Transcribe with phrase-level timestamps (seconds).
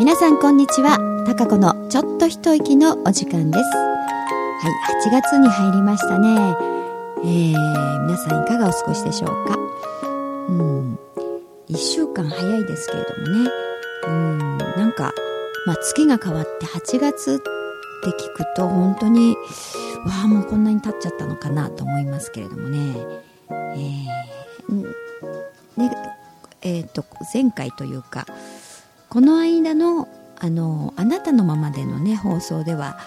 [0.00, 0.96] 皆さんこんにちは。
[1.26, 3.64] 高子のちょっと一息のお時間です。
[3.76, 6.56] はい8月に入りましたね。
[7.18, 9.58] えー、皆さんいかがお過ごしでしょうか？
[10.48, 10.98] うん。
[11.68, 13.50] 1週間早いですけれどもね。
[14.06, 14.38] うん。
[14.78, 15.12] なんか、
[15.66, 19.36] まあ、月が変わって8月って聞くと本当に
[20.06, 22.96] わあもうこんなに経っちゃったのかなと思いますけれどもね。
[23.50, 24.82] えー、
[25.76, 25.94] ね
[26.62, 27.04] えー、と
[27.34, 28.24] 前回というか
[29.10, 32.98] この間のあのあなたのままでのね放送では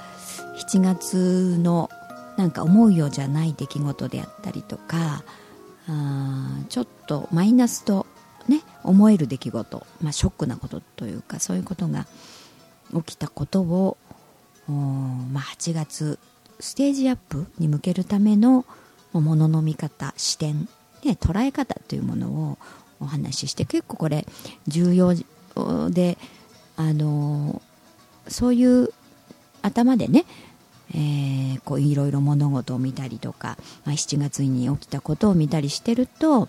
[0.70, 1.89] 7月の
[2.38, 5.23] なんか思うようじゃない出来事であったりとか
[5.88, 8.05] あちょっとマイナスと、
[8.47, 12.05] ね、思える出来事、まあ、ショックなことというかそういうことが
[12.94, 13.97] 起きたことを、
[14.67, 16.20] まあ、8月
[16.59, 18.66] ステージアップに向けるための
[19.13, 20.67] ものの見方視点、
[21.03, 22.58] ね、捉え方というものを
[22.99, 24.25] お話しして結構これ
[24.67, 25.14] 重要
[25.91, 26.17] で
[26.75, 27.61] あの
[28.27, 28.89] そういう
[29.61, 30.25] 頭でね、
[30.93, 36.47] えー、こういろいろ物事を見たりとか、まあ、7月に起きたことを見たりしてると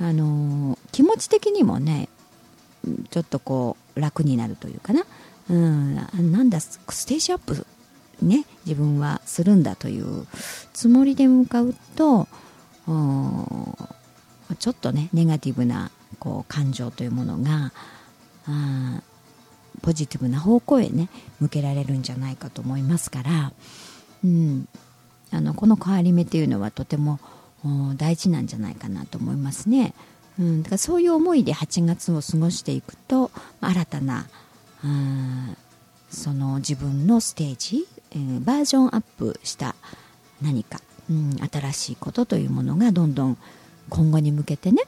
[0.00, 2.08] あの気持ち的にもね
[3.10, 5.04] ちょっとこう楽になるというかな、
[5.50, 7.66] うん、なんだステージアップ
[8.22, 10.26] ね自分はするんだという
[10.72, 12.26] つもりで向かうと
[14.58, 17.72] ちょっとねネガティブなこう感情というものが
[19.82, 21.08] ポジティブな方向へね
[21.40, 23.52] 向けられるんじゃないかと思いますから、
[24.24, 24.68] うん、
[25.30, 27.18] あのこの変わり目というのはとても
[27.96, 29.94] 大事なんじゃないかなと思いますね。
[30.38, 34.26] うん、だからそういう思いで8月を過ごしていくと新たな
[36.10, 39.74] その自分のステージ、えー、バージョンアップした
[40.40, 43.36] 何か、うん、新しいことというものがどんどん
[43.90, 44.82] 今後に向けてね、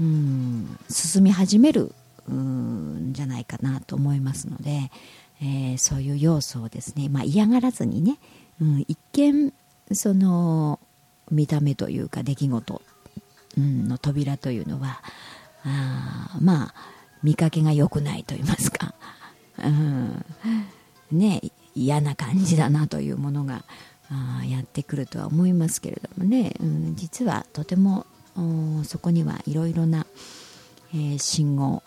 [0.00, 1.92] うん、進み始める
[2.28, 4.90] うんじゃないかなと思いますので、
[5.40, 8.18] えー、そういう要素をですね、まあ、嫌がらずにね、
[8.60, 9.52] うん、一見
[9.92, 10.80] その
[11.30, 12.82] 見た目というか出来事、
[13.56, 15.00] うん、の扉というのは
[15.64, 16.74] あまあ
[17.22, 18.94] 見かけが良くないと言いますか、
[19.64, 20.24] うん、
[21.10, 21.40] ね
[21.74, 23.64] 嫌な感じだなというものが
[24.08, 28.06] あやってくるとは思いますけれどもね、うん、実はとても
[28.84, 30.06] そこにはいろいろな、
[30.94, 31.82] えー、信号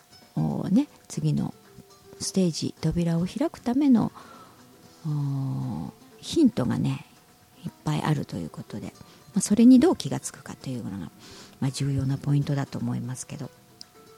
[0.69, 1.53] ね、次の
[2.19, 4.11] ステージ扉を開くための
[6.19, 7.05] ヒントがね
[7.65, 10.97] いっぱいあるということで、まあ、それにどう気が付くかというのが、
[11.59, 13.49] まあ、重要なポイントだと思いますけど。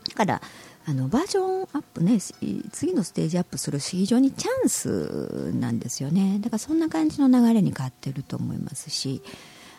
[0.10, 0.42] だから
[0.88, 6.40] あのバージョンアップね次のステージアップするし非常にチャンスなんですよね。
[6.40, 9.22] だからそんな感じの流れに変わってると思いますし。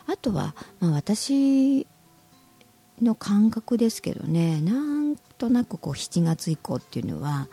[0.06, 1.87] あとは、まあ、私
[3.00, 4.72] の感覚ですけどねな
[5.43, 7.49] となくこう7月以降っていうのは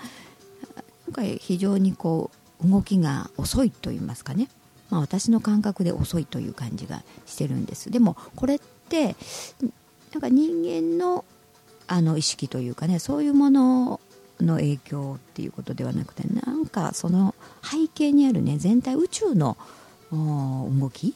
[1.08, 2.30] なんか非常にこ
[2.64, 4.48] う動きが遅いと言いますかね、
[4.92, 7.90] まあ、私の感覚で遅いという感じがしてるんです。
[7.90, 9.16] でもこれって
[10.14, 11.26] なんか人間の
[11.88, 14.00] あの意識というかねそういうもの
[14.40, 17.34] の影響っていうことではなくてなんかその
[17.64, 19.58] 背景にあるね全体宇宙の
[20.12, 21.16] 動き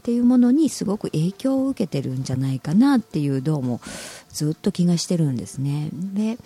[0.00, 3.82] っていうものにすごく影響を受けてるんじゃないかなっていうどうも
[4.32, 5.90] ずっと気がしてるんですね。
[5.92, 6.38] で、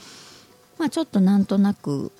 [0.79, 2.13] まあ、ちょっとなんとなく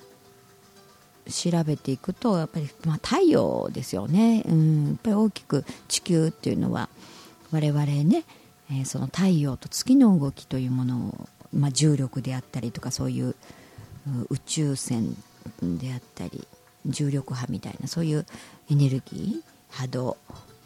[1.29, 6.89] 調べていくとやっぱり、まあ、太陽ですよね、うん、やっぱり大きく地球っていうのは
[7.51, 8.23] 我々ね、
[8.69, 13.35] えー、その太陽と月の動きというものを、まあ、重力であったりとかそういう
[14.29, 15.15] 宇宙船
[15.61, 16.47] であったり
[16.85, 18.25] 重力波みたいなそういう
[18.69, 20.17] エネルギー波動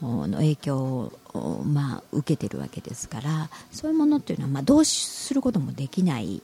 [0.01, 6.41] の影響を、まあ、受けてるわけですからそういうものっていうのは、まあ、どうすることもできない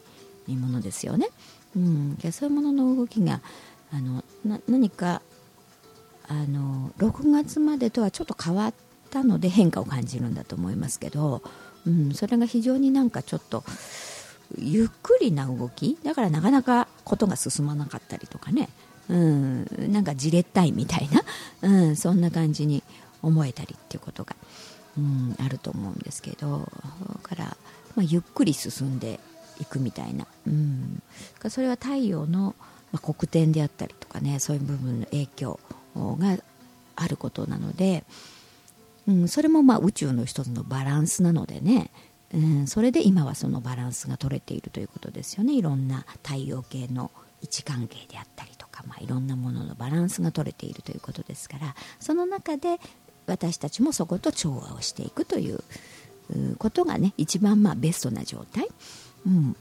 [0.48, 1.30] ものですよね。
[1.76, 3.42] うん、そういうものの動きが
[3.92, 5.22] あのな何か
[6.28, 8.74] あの6月までとはちょっと変わっ
[9.10, 11.42] たので変化を感じるんだと思いますけど、
[11.86, 13.64] うん、それが非常になんかちょっと
[14.58, 18.70] ゆっくりな動きだからなかなかことが進まなかったりとかね、
[19.10, 21.10] うん、なんかじれったいみたい
[21.62, 22.84] な、うん、そんな感じに
[23.26, 24.36] 思えたりっていうことが、
[24.98, 26.72] うん、あると思うんですけど
[27.24, 27.58] から、
[27.96, 29.20] まあ、ゆっくり進んで
[29.60, 31.02] いくみたいな、うん、
[31.50, 32.56] それは太陽の、
[32.92, 35.60] まあ、黒点であったりとかねそういう部分の影響
[35.96, 36.38] が
[36.96, 38.04] あることなので、
[39.08, 41.90] うん、それもまあ宇宙の一つのバランスなのでね、
[42.34, 45.54] うん、それで今はそのバランスが取れているということですよね。
[45.54, 47.12] いろんな太陽系の
[47.42, 52.80] 位置関係であったりとか、まあ、いろんなもののバランスが取れているということですからその中で
[53.28, 55.64] 私たちもそこと調和をしていくという
[56.58, 58.68] ことがね一番まあベストな状態、
[59.26, 59.56] うん、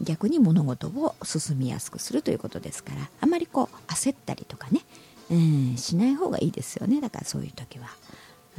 [0.00, 4.80] 逆に物事を進みやすくするということですからあまりこう焦ったりとかね、
[5.30, 7.00] うん、しない方がいいですよね。
[7.00, 7.86] だからそういう時は、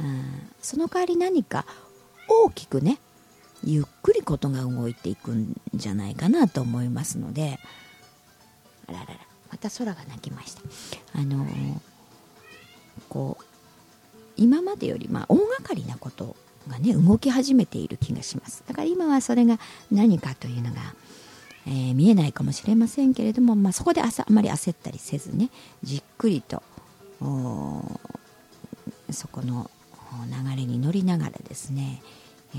[0.00, 0.24] うん、
[0.62, 1.66] その代わり何か
[2.28, 2.98] 大きくね
[3.62, 7.58] ゆっくりことが動いていくんじゃないかなと思いますので。
[8.86, 9.14] あららら
[9.50, 10.62] また空が鳴きました。
[11.14, 11.80] あのー、
[13.08, 13.43] こう
[14.36, 16.36] 今までよりまあ大掛かりなこと
[16.68, 18.64] がね動き始めている気がします。
[18.66, 19.58] だから今はそれが
[19.90, 20.80] 何かというのが、
[21.66, 25.50] えー、見えないかもしれませんけれども、まあ、そこでああまり焦ったりせずね
[25.82, 26.62] じっくりと
[29.10, 29.70] そこの
[30.26, 32.02] 流れに乗りながらですね、
[32.54, 32.58] え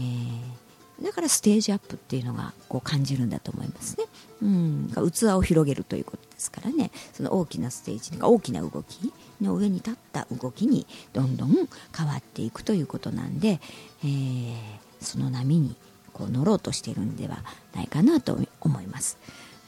[1.02, 4.06] ー、だからステージアップっていうのがこう感じるんだと思いますね、
[4.42, 6.92] うん、器を広げるということですからね。
[7.14, 11.52] その大きなステージ大きな動きの上に立った動きにどんどん
[11.96, 13.60] 変わっていくということなんで、
[14.04, 14.56] えー、
[15.02, 15.76] その波に
[16.14, 17.40] こう乗ろうとしているんでは
[17.76, 19.18] ないかなと思います。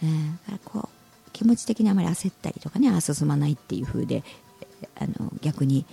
[0.01, 0.89] えー、だからこ
[1.27, 4.23] う気持ち的にあまり焦ったりとかねあ進まないっていう風で
[4.95, 5.85] あの逆に、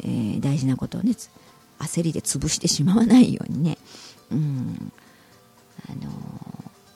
[0.00, 1.14] えー、大事なことをね
[1.78, 3.78] 焦りで潰してしまわないようにね、
[4.30, 4.92] うん
[5.88, 6.10] あの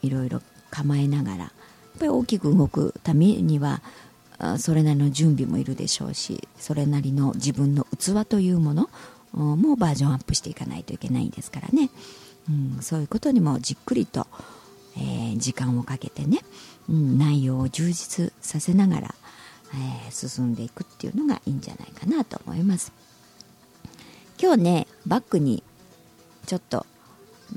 [0.02, 1.50] いろいろ構えながらやっ
[1.98, 3.82] ぱり大きく動くためには
[4.58, 8.90] それなりの準備もいるでしょうしそれなりの自分の器というもの
[9.32, 11.90] もバージョンアップしていかないといけないんですからね、
[12.48, 14.26] うん、そういうことにもじっくりと、
[14.96, 16.38] えー、時間をかけてね、
[16.88, 19.14] うん、内容を充実させながら、
[19.74, 22.92] えー、進んでいくっていうのがいいんじゃないかなと思います。
[24.40, 25.64] 今日ねバックに
[26.46, 26.86] ちょっと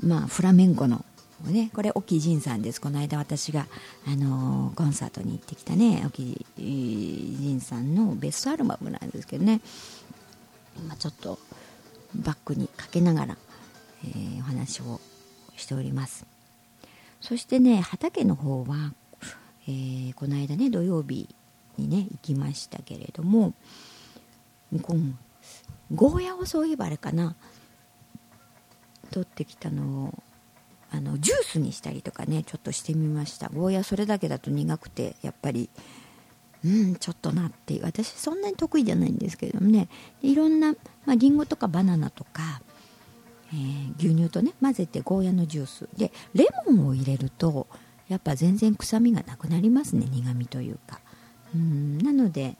[0.04, 1.04] まあフラメンコの
[1.50, 2.80] ね、これ沖仁さんです。
[2.80, 3.66] この間私が、
[4.06, 9.60] あのー、コンサートに行ってきたね沖仁さんのベストアルバムなんですけどね。
[10.76, 11.38] 今ちょっと
[12.14, 13.36] バックにかけながら、
[14.04, 15.00] えー、お話を
[15.56, 16.26] しております。
[17.20, 18.92] そしてね畑の方は、
[19.66, 21.28] えー、この間ね土曜日
[21.78, 23.54] にね行きましたけれども
[25.94, 27.36] ゴーヤをそういえばあれかな
[29.10, 30.14] 取ってきたのを
[30.94, 33.48] あのジュースにしたりとかねちょっとしてみました。
[33.48, 35.70] ゴーヤそれだけだと苦くてやっぱり
[36.64, 37.84] うんちょっとなっていう。
[37.84, 39.88] 私そんなに得意じゃないんですけれどもね。
[40.20, 40.72] いろんな、
[41.06, 42.60] まあ、リンゴとかバナナとか、
[43.52, 45.88] えー、牛乳とね混ぜてゴーヤのジュース。
[45.96, 47.66] でレモンを入れると
[48.08, 51.00] やっぱ全然臭みがなくなりますね苦みというか。
[51.54, 52.56] うんなので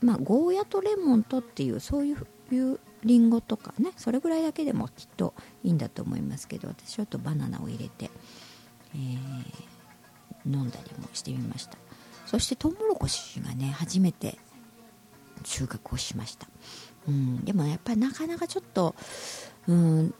[0.00, 8.10] まあゴーヤとレモンとっていうそういうりんごとかねそれぐらいだけでもきっといいんだと思いますけど私ちょっとバナナを入れて、
[8.94, 11.78] えー、飲んだりもしてみました。
[12.30, 14.38] そしてトウモロコシがね初めて
[15.44, 16.46] 収穫をしました、
[17.08, 18.94] うん、でもやっぱりなかなかちょっと
[19.66, 20.14] うん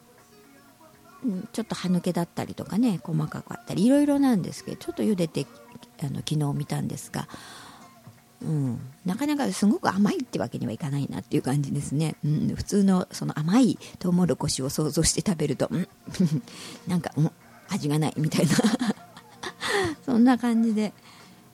[1.53, 5.47] ちょっと歯抜けだったりとかね細かかったりいろいろなんですけどちょっと茹でて
[6.03, 7.29] あの昨日見たんですが
[8.43, 15.89] うん、なかなかすごく甘いってわけにはいかないなっていう感じですね、うん、普通のその甘いトウモロコシを想像して食べると、うん、
[16.89, 17.31] なんか、うん、
[17.69, 18.53] 味がないみたいな。
[20.05, 20.93] そんな感じで、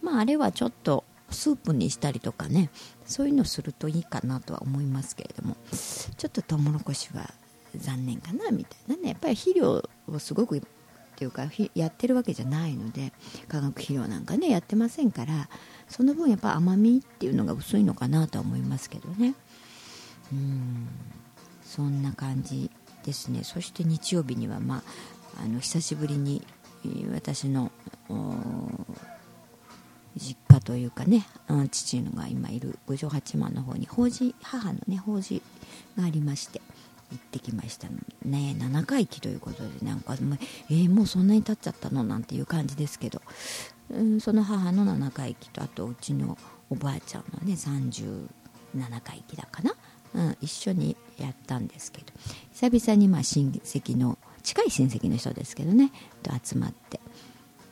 [0.01, 2.71] まあ、あれはちょっとスープにしたりとかね。
[3.07, 5.57] そういうのするといいかなとは思いますけれども。
[5.71, 7.35] ちょっとトウモロコシは
[7.77, 9.11] 残念かなみたいなね。
[9.11, 10.63] やっぱり肥料をすごくっ
[11.17, 13.13] ていうかやってるわけじゃないので
[13.49, 15.49] 化学肥料なんかねやってませんから。
[15.89, 19.35] その分やっぱ甘みっていうのが薄いのかなとは思いますけどね。
[20.33, 20.89] うん。
[21.65, 22.71] そんな感じ
[23.05, 23.45] ですね。
[23.45, 24.83] そして日曜日にはま
[25.39, 26.43] ああの久しぶりに
[27.13, 27.71] 私の
[30.17, 31.27] 実家というかね
[31.71, 35.43] 父のが今いる五条八幡の方に法事母のね法事
[35.99, 36.63] がありまして
[37.11, 37.89] 行ってきました
[38.25, 42.03] ね7回忌ということでなんか、えー、もうそんなに経っちゃったの？
[42.03, 43.21] なんていう感じですけど、
[43.91, 46.37] うん、その母の7回忌とあとうちの
[46.71, 48.29] おばあちゃんのね37
[49.03, 49.75] 回忌だかな、
[50.15, 52.07] うん、一緒にやったんですけど。
[52.53, 55.93] 久々にまあ親戚の近い親戚の人ですけどね。
[56.23, 57.01] と集まって、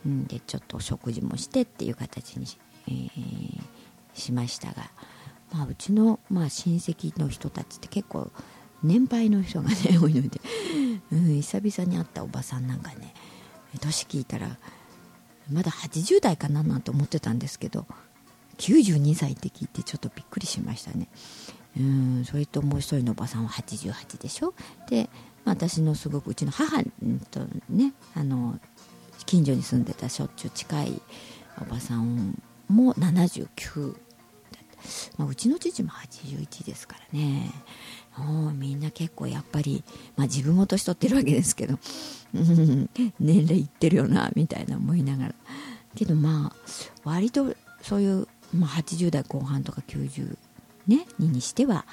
[0.05, 2.47] うん、でちょっと食事もしてっていう形に、
[2.89, 3.61] えー、
[4.15, 4.91] しましたが、
[5.53, 8.31] まあ、うちの、まあ、親戚の人たちって結構
[8.83, 10.41] 年配の人がね多いので、
[11.13, 13.15] うん、久々に会ったおばさんなんかね
[13.81, 14.59] 年聞いたら
[15.53, 17.87] まだ80代かななんて思ってたんですけど
[18.59, 21.09] 92歳って聞いてちょっとびっくりしましたね。
[21.79, 24.55] うんそれともう一人のおばさんは88でしょ？
[24.89, 25.11] で
[25.45, 26.83] 私のすごくうちの母
[27.31, 28.59] とねあの
[29.27, 31.03] 近所に住んでたしょっちゅう近い
[31.61, 33.97] おばさんも79
[35.17, 37.51] まあ、うちの父も81ですからね。
[38.55, 39.83] みんな結構やっぱり、
[40.17, 41.79] まあ、自分も年取ってるわけですけど、
[42.33, 45.35] 年齢いってるよなみたいな思いながら。
[45.95, 46.57] けどまあ
[47.05, 50.37] 割とそういう、まあ、80代後半とか90、
[50.87, 51.87] ね、にしては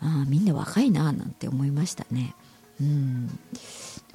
[0.00, 2.34] あみんな若いななんて思いましたね。
[2.80, 3.38] うん。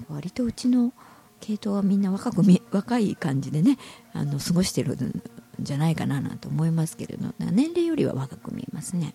[0.09, 0.93] 割とうちの
[1.39, 3.77] 系統はみんな若く若い感じでね
[4.13, 4.97] あの過ごしてる
[5.63, 9.13] じゃないかななんて思いますけれど年齢よりは若く見えますね、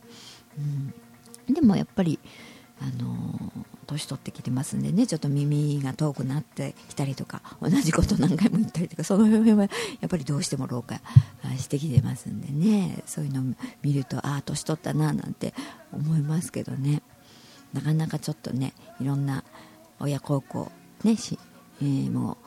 [1.48, 2.18] うん、でもやっぱり
[2.80, 3.52] あの
[3.86, 9.68] 年取ってきてますんでねちょっと耳が遠くなってきたりとか同じこと何回も言ったりとかその辺はや
[10.06, 11.00] っぱりどうしても老化
[11.56, 13.44] してきてますんでねそういうのを
[13.82, 15.54] 見るとああ年取ったななんて
[15.92, 17.02] 思いますけどね。
[17.74, 19.42] なかなかちょっとねいろんな
[19.98, 20.70] 親孝行
[21.02, 21.38] ねし、
[21.82, 22.43] えー、もう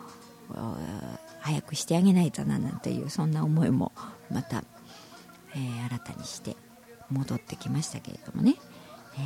[1.42, 3.92] 早くしてあげないとななんていうそんな思いも
[4.32, 4.64] また、
[5.56, 6.56] えー、新たにして
[7.10, 8.56] 戻ってきましたけれどもね、
[9.16, 9.20] え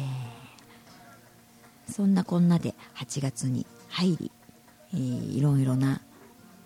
[1.89, 4.31] ー、そんなこんなで8月に入り、
[4.93, 6.01] えー、いろいろな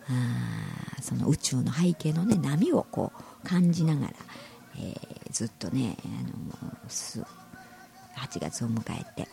[0.08, 4.14] あその宇宙の背景の、ね、波をこう感じながら、
[4.78, 4.96] えー、
[5.32, 6.32] ずっとねあの
[8.18, 9.28] 8月を迎えて。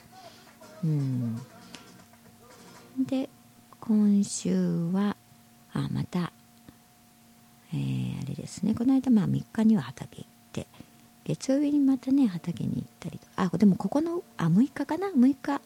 [0.84, 1.36] うん。
[3.06, 3.28] で
[3.84, 4.54] 今週
[4.92, 5.16] は
[5.72, 6.32] あまた、
[7.74, 8.76] えー、あれですね。
[8.76, 10.68] この間まあ3日には畑行って
[11.24, 15.60] 月曜日にまたね畑に行ったりとあでもここのあ6日かな？6日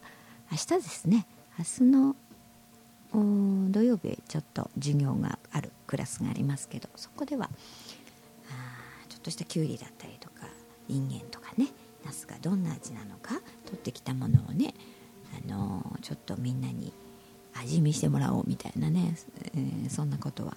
[0.51, 1.27] 明日ですね。
[1.59, 2.15] 明日の
[3.69, 10.47] 土曜日ちょっと授業があるクラスがありますけどそこではあちょっとしたきゅうりだったりとか
[10.89, 11.67] インゲンとかね
[12.03, 14.73] ナスがどんな味なのか取ってきたものをね、
[15.45, 16.91] あのー、ちょっとみんなに
[17.61, 19.15] 味見してもらおうみたいなね、
[19.55, 20.55] えー、そんなことは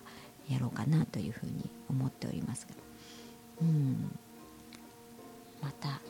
[0.51, 2.75] やろうかなというふうに思っておりますが、
[3.63, 4.19] うん、
[5.63, 6.01] また、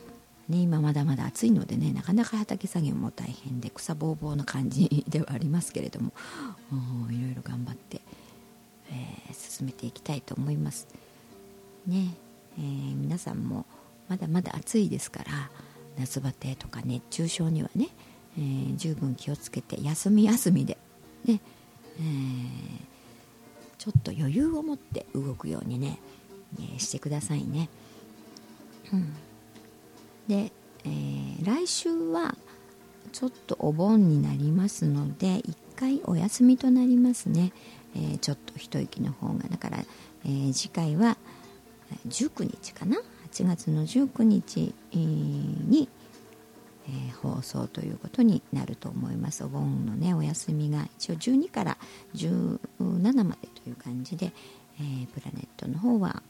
[0.49, 6.13] ね、今まだまだ暑いのでねなかなか畑作業も大変で草ぼうぼうな感じではありますけれども
[7.11, 8.01] いろいろ頑張って、
[8.91, 10.89] えー、進めていきたいと思います。
[11.87, 12.15] ね
[12.59, 13.65] えー、皆さんも
[14.09, 15.51] まだまだ暑いですから
[15.99, 17.89] 夏バテとか熱中症にはね、
[18.39, 20.77] えー、十分気をつけて休み休みで
[21.25, 21.41] ね、
[21.99, 22.81] えー、
[23.79, 25.99] ちょっと余裕を持って動くようにね、
[26.77, 27.69] え、してくださいね。
[28.93, 29.15] うん、
[30.29, 30.53] で、
[30.85, 32.37] えー、来週は
[33.13, 37.53] ちょっとお盆になりますので1回お休みとなりますね、
[37.95, 39.49] えー、ちょっと一息の方が。
[39.49, 39.79] だから、
[40.25, 41.17] えー、次回は
[42.09, 42.99] 19日かな
[43.33, 45.89] ？8月の19日に、
[46.93, 49.45] えー、放送ということになると思います。
[49.45, 51.79] お盆のねお休みが一応12から
[52.17, 52.59] 17
[53.23, 54.33] までという感じで、
[54.81, 56.23] えー、プラネットの方は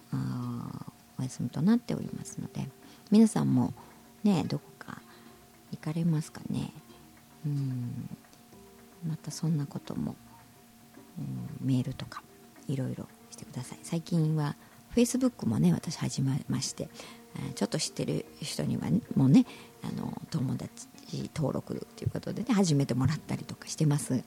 [1.18, 2.68] お休みとなっておりますので
[3.10, 3.72] 皆さんも
[4.22, 5.00] ねどこか
[5.70, 6.72] 行かれますかね？
[7.46, 8.08] うん
[9.08, 10.14] またそんなことも、
[11.18, 11.22] う
[11.64, 12.22] ん、メールとか
[12.68, 13.78] いろいろしてください。
[13.82, 14.56] 最近は
[14.90, 16.90] フェイスブックもね私始めまして
[17.54, 18.84] ちょっと知ってる人には
[19.14, 19.46] もうね
[19.82, 20.88] あの友達
[21.34, 24.22] 登録ということでね始めてもらったりとかしてます、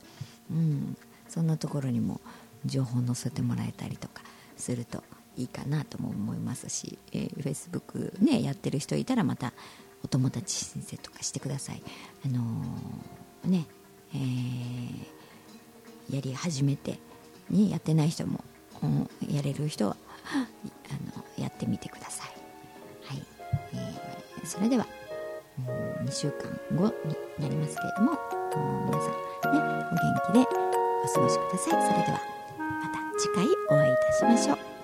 [0.51, 2.22] うん、そんなところにも
[2.65, 4.24] 情報載せてもらえたりとか
[4.57, 5.03] すると
[5.36, 9.53] いいかなとも思いますし、えー、フェイスブックねやってる人いたらまた
[10.03, 11.81] お友達申請とかしてください。
[12.25, 13.65] あのー、ね
[14.13, 17.00] えー、やり始めて、
[17.50, 18.43] ね、やってない人も、
[18.83, 19.98] うん、やれる人は
[20.31, 20.48] あ
[21.17, 22.42] のやってみてくださ、い。
[23.74, 24.86] えー、それでは、
[26.00, 28.18] うん、2週間後になりますけれども
[28.86, 29.60] 皆さんね
[29.92, 30.39] お元気で
[31.03, 31.72] お過ごしください。
[31.72, 32.20] それでは
[32.58, 34.83] また次回お会いいたしましょう。